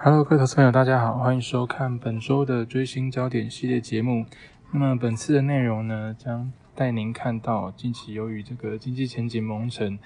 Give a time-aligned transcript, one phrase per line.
[0.00, 4.24] Hello，各位投资朋友，大家好，欢迎收看本周的追星焦点系列节目。
[4.70, 9.98] 那么本次的内容呢，将带您看到近期由于这个经济前景蒙尘，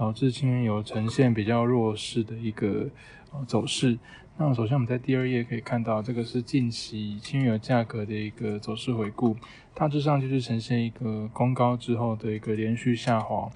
[0.00, 2.88] 导致清原油呈现比较弱势的一个
[3.46, 3.98] 走势。
[4.38, 9.36] 那首先我们在第二页可以看到，这个是近期清原油价格的一个走势回顾，
[9.74, 13.50] 大致上就是呈现一个攻高之后的一个连续下滑。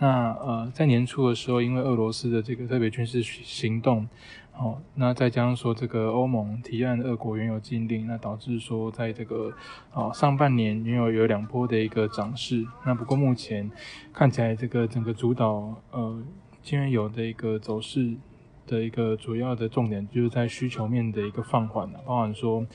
[0.00, 4.08] 那呃，在年初的时候，因为俄罗斯的这个特别军事行动，
[4.52, 9.52] 哦，那再加上说这个欧盟提案俄国原油禁令，那导致说在这个
[9.92, 12.66] 哦上半年原油有两波的一个涨势。
[12.84, 13.70] 那不过目前
[14.12, 16.22] 看起来，这个整个主导呃
[16.70, 18.14] 原原油的一个走势
[18.66, 22.66] 的一个主要的重点，就是在需求面的一个放缓了，包含说。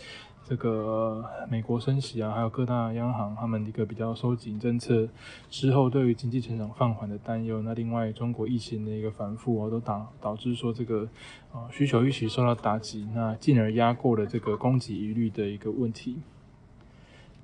[0.47, 5.07] 这个美国升息啊，还有各大央行他们一个比较收紧政策
[5.47, 7.61] 之后，对于经济成长放缓的担忧。
[7.61, 11.07] 那另外中国疫情的一个反复啊，都导导致说这个
[11.53, 16.17] 啊需求预期受到打击，那进而压过了这个供给疑虑的一个问题。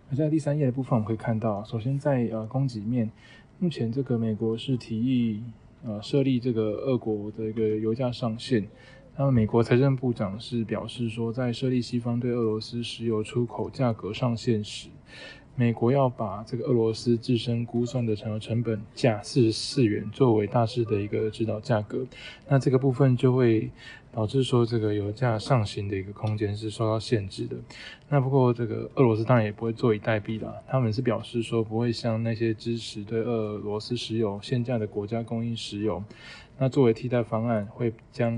[0.10, 3.12] 那在第三页的部分，我们可以看到，首先在呃供给面，
[3.58, 5.42] 目前这个美国是提议
[5.86, 8.68] 呃设立这个俄国的一个油价上限。
[9.18, 14.90] 那么，美国财政部长是表示说，在设立西方对俄罗斯石油出口价格上限时，
[15.56, 22.06] 美国要把这个俄罗斯自身估算的成油成本价四十四元作为大致的一个指导价格。
[22.50, 23.72] 那这个部分就会
[24.16, 27.58] 导致说，这个油价上行的一个空间是受到限制的。
[28.08, 36.02] 那不过，这个俄罗斯当然也不会坐以待毙了，他们是表示说，不会向那些支持对俄罗斯石油限价的国家供应石油。
[36.58, 38.34] 那作为替代方案，会将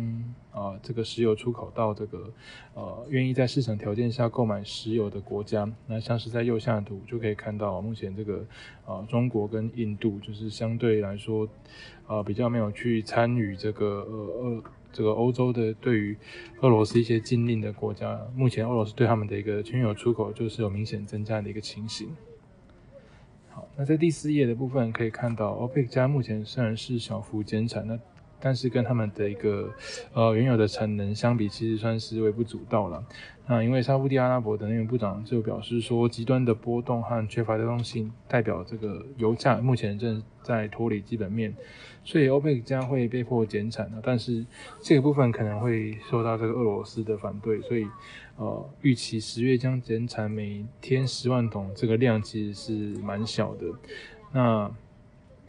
[0.49, 2.33] 啊这个石油出口到这个
[2.73, 5.71] 呃愿意在市场条件下购买石油的国家。
[5.85, 8.43] 那像是在右下图就可以看到，目前这个
[8.87, 11.47] 啊中国跟印度就是相对来说
[12.07, 14.63] 啊比较没有去参与这个呃呃
[14.97, 16.17] 这个欧洲的对于
[16.61, 18.19] 俄罗斯一些禁令的国家。
[18.35, 22.09] 目前俄罗斯对他们的一个原油出口就是有明显增加的一个情形。
[23.51, 27.99] 好那在第四页的部分可以看到，OPEC 加目前虽然是小幅减产，那
[28.39, 29.69] 但是跟他们的一个
[30.13, 33.03] 呃原有的产能相比，其实算是微不足道了。
[33.49, 41.55] 那因为沙地阿拉伯的能源部长就表示说，极端的波动和缺乏流动性代表这个油价目前正在脱离基本面，
[42.03, 43.89] 所以欧佩克将会被迫减产。
[44.03, 44.45] 但是
[44.81, 47.87] 这个部分可能会受到这个俄罗斯的反对，所以
[48.35, 53.65] 呃预期十月将减产每天十万桶，这个量其实是蛮小的。
[54.33, 54.69] 那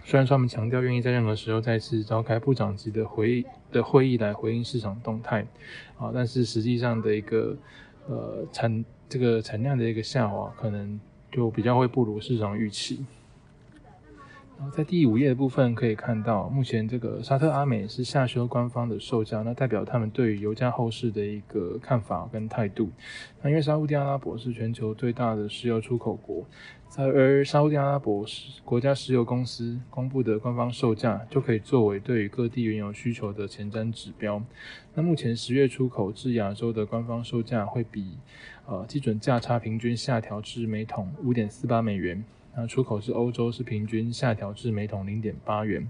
[0.09, 5.47] 虽然说他们强调愿意在任何时候再次召开部长级的会议的会议来回应市场动态，
[5.99, 7.55] 啊，但是实际上的一个
[8.07, 10.99] 呃产这个产量的一个下滑，可能
[11.31, 13.05] 就比较会不如市场预期。
[14.59, 22.91] 然后在第五页的部分可以看到，目前这个沙特阿美是下修官方的售价，那代表他们对于油价后市的一个看法跟态度。
[23.41, 26.45] 那因为沙地阿拉伯是全球最大的石油出口国，
[26.89, 34.43] 在而沙地阿拉伯是国家石油公司公布的官方售价就可以作为对于各地原油需求的前瞻指标。
[34.93, 38.19] 那目前十月出口至亚洲的官方售价会比
[38.67, 42.25] 呃基准价差平均下调至每桶五点四八美元。
[42.61, 45.89] 那出口是欧洲是平均下调至每桶零点八元，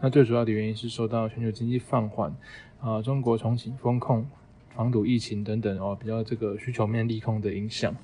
[0.00, 2.34] 那最主要的原因是受到全球经济放缓，
[2.80, 4.28] 啊，中国重启风控、
[4.74, 7.94] 防堵疫情等等哦，比较这个需求面利空的影响。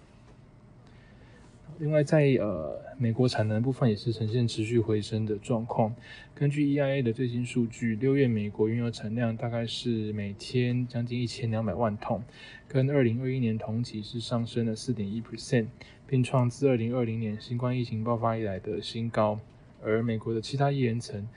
[1.78, 5.92] 另外，在呃美国产能部分也是呈现持续回升的状况。
[6.32, 12.22] 根据 EIA 的最新数据，六月美国原油产量大概是每天将近一千两百万桶，
[12.68, 15.66] 跟二零二一年同期是上升了四点一 percent，
[16.06, 19.40] 并创自二零二零年新冠疫情爆发以来的新高。
[19.82, 21.28] 而美国的其他页岩层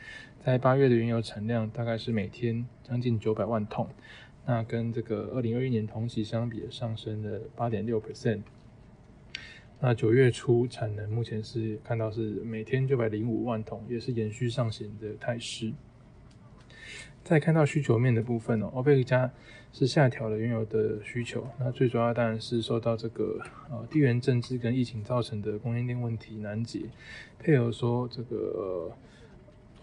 [0.46, 3.90] 在八月的原油产量大概是每天将近九百万桶，
[4.46, 8.42] 那跟这个二零二一年同期相比，上升了八点六 percent。
[9.80, 15.72] 那九月初产能目前是看到是每天九百零五万桶，也是延续上行的态势。
[17.24, 19.30] 再看到需求面的部分哦，欧佩克加
[19.74, 23.40] 是下调了原油的需求，那最主要当然是受到这个
[23.70, 26.84] 呃地缘政治跟疫情造成的供应链问题难解，
[27.38, 28.92] 配合说这个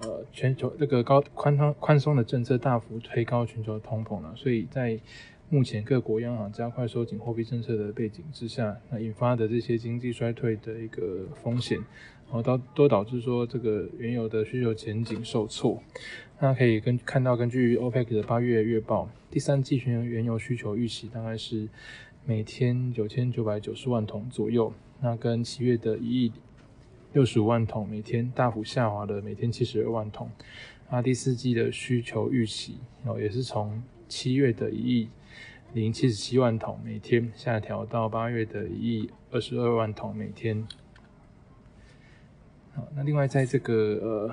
[0.01, 4.99] 呃全球这个高宽宽宽松的政策大幅推高全球通膨了，所以在
[5.51, 11.79] 目前各国央行加快收紧货币政策的背景之下，那引发的这些经济衰退的一个风险，
[12.27, 15.81] 然后导都导致说这个原油的需求前景受挫。
[16.41, 21.69] 那可以根看到，根据 OPEC 的八月月报，第三季全原油需求预期大概是
[22.25, 26.33] 每天九千九百九十万桶左右，那跟七月的一亿
[27.13, 30.29] 六十五万桶每天大幅下滑的每天七十二万桶。
[30.91, 35.09] 那第四季的需求预期哦，也是从七月的一亿。
[35.75, 40.65] 零七十七万桶每天，下调到八月的一亿二十二万桶每天。
[42.77, 44.31] 好，那另外在这个呃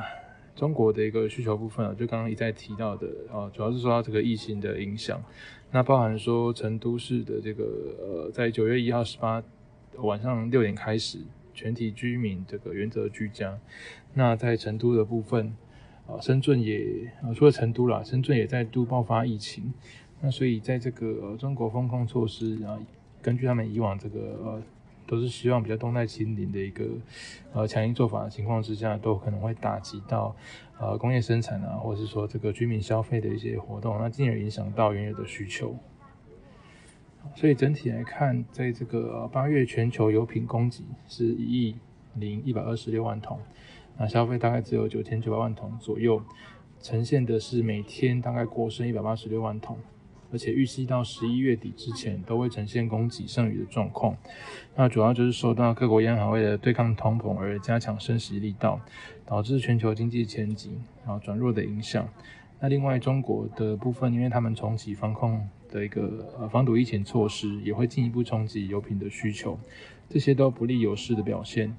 [0.56, 5.20] 中国的一个需求部分啊，就刚刚一再提到的啊，主要是受到这个疫情的影响，
[5.72, 7.64] 那包含说成都市的这个
[8.00, 9.44] 呃，在九月一号十八
[9.96, 11.18] 晚上六点开始，
[11.56, 13.58] 全体居民这个原则居家。
[14.14, 15.56] 那在成都的部分
[16.06, 19.74] 啊，深圳也啊，除了成都啦，深圳也在度爆发疫情。
[20.22, 22.82] 那所以在这个中国风控措施然后，
[23.22, 24.62] 根据他们以往这个呃，
[25.08, 26.86] 都是希望比较动态清零的一个
[27.54, 30.36] 呃强硬做法的情况之下，都可能会打击到
[30.80, 35.76] 呃工业生产啊，或者是说这个居民消费的一些活动，那进而影响到原有的需求。
[37.36, 41.76] 所以整体来看，在这个八月全球油品供给是一亿
[42.16, 43.40] 零一百二十六万桶，
[43.98, 46.22] 那消费大概只有九千九百万桶左右，
[46.80, 49.78] 呈现的是每天大概过剩一百八十六万桶。
[50.32, 54.16] 而且预计到十一月底之前都会呈现供给剩余的状况，
[54.76, 58.80] 那主要就是受到各国央行为了对抗通膨而加强升息力道，
[59.26, 62.08] 导致全球经济前景然后转弱的影响。
[62.60, 69.60] 那另外中国的部分，因为他们重启防控的一个呃防堵疫情措施，也会进一步冲击油品的需求，
[70.10, 71.76] 这些都不利油市的表现。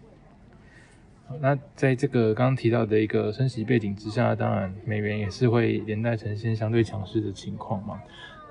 [1.41, 8.03] 那在这个刚刚提到的一个升息背景之下，当然美元也是会连带呈现相对强势的情况嘛。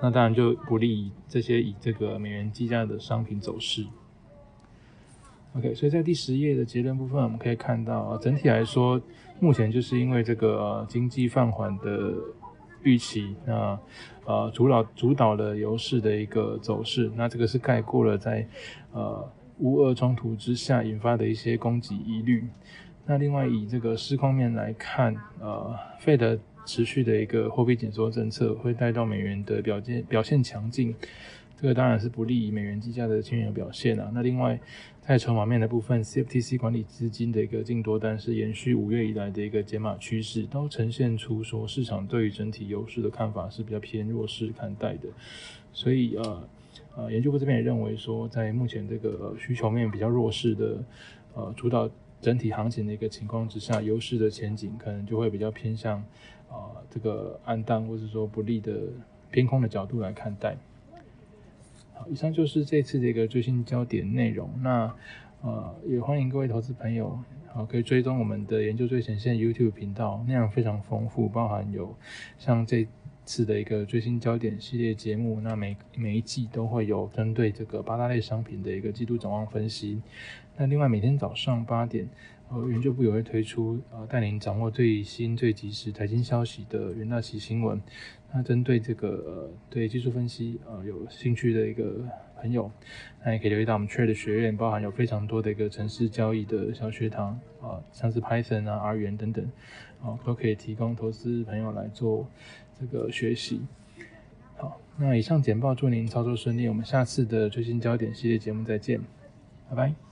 [0.01, 3.86] 那当然就不利这些以这个美元计价的商品走势。
[5.53, 9.00] OK，所以在第十页的结论部分，我们可以看到，整体来说，
[9.39, 12.13] 目前就是因为这个经济放缓的
[12.81, 13.77] 预期，那
[14.25, 17.12] 呃主导主导了油市的一个走势。
[17.15, 18.48] 那这个是概括了在
[18.94, 22.48] 呃乌俄冲突之下引发的一些供给疑虑。
[23.06, 26.39] 那另外以这个市况面来看，呃，费德。
[26.66, 30.96] 持续的一个货币紧缩政策会带到美元的表现表现强劲，
[31.60, 34.12] 这个当然是不利于美元计价的轻元表现啊。
[34.13, 34.60] 那另外
[35.02, 45.10] 在筹码面的部分，CFTC 管理资金的一个净多单是延续五月以来的一个减码趋势，都呈现出说市场对于整体优势的看法是比较偏弱势看待的。
[45.74, 46.48] 所以呃
[46.96, 50.84] 呃，研究部这边也认为说，在目前这个需求面比较弱势的
[51.34, 51.90] 呃主导
[52.21, 56.03] 整体行情的一个情况之下，优势的前景可能就会比较偏向。
[56.50, 58.73] 啊，这个暗淡或者说不利的
[59.31, 60.57] 偏空的角度来看待。
[61.94, 64.50] 好，以上就是这次的一个最新焦点内容。
[64.62, 64.94] 那
[65.41, 67.18] 呃，也欢迎各位投资朋友，
[67.53, 71.95] 好，可以追踪我们的研究最前线 YouTube 频道，内容非常丰富，包含有
[72.38, 72.85] 像这
[73.25, 80.01] 次的一个最新焦点系列节目，那每每一季都会有针对这个八大类商品的一个季度展望分析。
[80.57, 82.09] 那另外每天早上八点。
[82.53, 87.81] 呃，研究部也会推出呃，带您掌握最新最及时财经消息的元大旗新闻。
[88.33, 92.06] 那针对这个呃，对技术分析呃有兴趣的一个
[92.41, 92.69] 朋友，
[93.24, 99.50] 那也可以留意到我们 Trade 学院，包含有非常多的一个城市交易的小学堂啊，像是 Python 啊、R 元等等，
[100.01, 102.27] 啊，都可以提供投资朋友来做
[102.81, 103.62] 这个学习。
[104.58, 109.00] 好，那以上简报祝您操作顺利，我们下次的最新焦点系列节目再见，
[109.70, 110.11] 拜拜。